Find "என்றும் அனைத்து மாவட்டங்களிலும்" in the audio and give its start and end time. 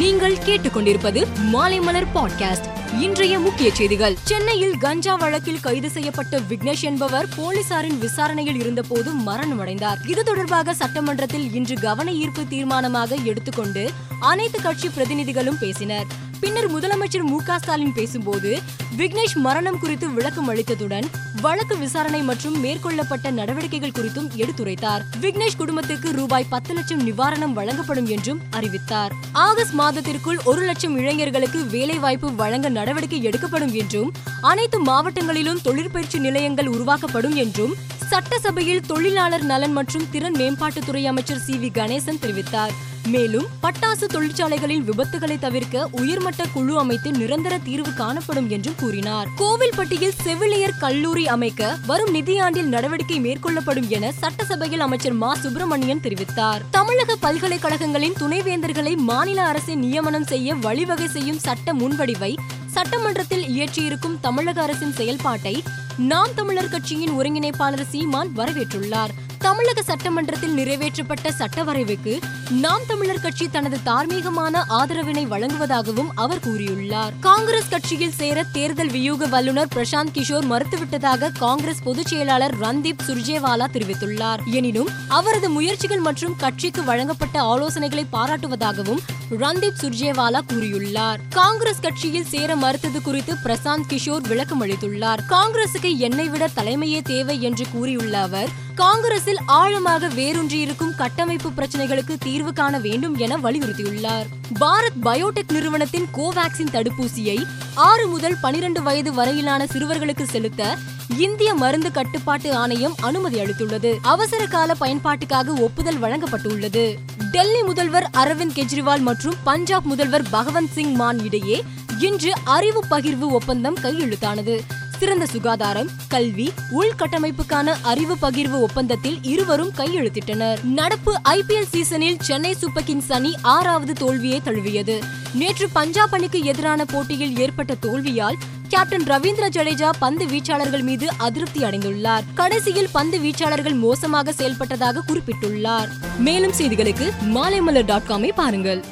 33.72-35.62